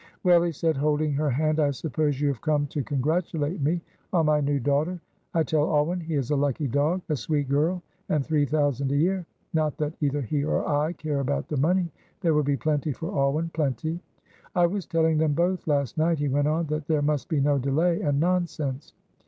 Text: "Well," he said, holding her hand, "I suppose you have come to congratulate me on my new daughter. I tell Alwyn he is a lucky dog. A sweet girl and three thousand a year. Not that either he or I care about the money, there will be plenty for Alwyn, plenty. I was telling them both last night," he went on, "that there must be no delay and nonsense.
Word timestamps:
"Well," 0.23 0.41
he 0.41 0.51
said, 0.51 0.77
holding 0.77 1.13
her 1.13 1.29
hand, 1.29 1.59
"I 1.59 1.69
suppose 1.69 2.19
you 2.19 2.27
have 2.29 2.41
come 2.41 2.65
to 2.69 2.81
congratulate 2.83 3.61
me 3.61 3.81
on 4.11 4.25
my 4.25 4.41
new 4.41 4.59
daughter. 4.59 4.99
I 5.35 5.43
tell 5.43 5.71
Alwyn 5.71 5.99
he 5.99 6.15
is 6.15 6.31
a 6.31 6.35
lucky 6.35 6.67
dog. 6.67 7.03
A 7.09 7.15
sweet 7.15 7.47
girl 7.47 7.83
and 8.09 8.25
three 8.25 8.47
thousand 8.47 8.91
a 8.91 8.97
year. 8.97 9.27
Not 9.53 9.77
that 9.77 9.93
either 10.01 10.23
he 10.23 10.43
or 10.43 10.67
I 10.67 10.93
care 10.93 11.19
about 11.19 11.49
the 11.49 11.57
money, 11.57 11.91
there 12.21 12.33
will 12.33 12.41
be 12.41 12.57
plenty 12.57 12.93
for 12.93 13.15
Alwyn, 13.15 13.51
plenty. 13.53 13.99
I 14.55 14.65
was 14.65 14.87
telling 14.87 15.19
them 15.19 15.33
both 15.33 15.67
last 15.67 15.99
night," 15.99 16.17
he 16.17 16.29
went 16.29 16.47
on, 16.47 16.65
"that 16.65 16.87
there 16.87 17.03
must 17.03 17.29
be 17.29 17.39
no 17.39 17.59
delay 17.59 18.01
and 18.01 18.19
nonsense. 18.19 18.93